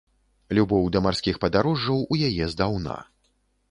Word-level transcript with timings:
Любоў 0.59 0.87
да 0.95 1.03
марскіх 1.09 1.39
падарожжаў 1.45 2.05
у 2.11 2.21
яе 2.33 2.53
здаўна. 2.57 3.03